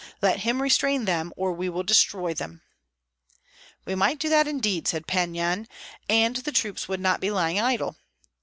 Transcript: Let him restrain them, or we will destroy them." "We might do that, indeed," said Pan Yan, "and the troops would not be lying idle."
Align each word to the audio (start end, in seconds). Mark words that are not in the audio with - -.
Let 0.19 0.39
him 0.39 0.63
restrain 0.63 1.05
them, 1.05 1.31
or 1.37 1.53
we 1.53 1.69
will 1.69 1.83
destroy 1.83 2.33
them." 2.33 2.63
"We 3.85 3.93
might 3.93 4.17
do 4.17 4.29
that, 4.29 4.47
indeed," 4.47 4.87
said 4.87 5.05
Pan 5.05 5.35
Yan, 5.35 5.67
"and 6.09 6.37
the 6.37 6.51
troops 6.51 6.87
would 6.87 6.99
not 6.99 7.19
be 7.21 7.29
lying 7.29 7.59
idle." 7.59 7.95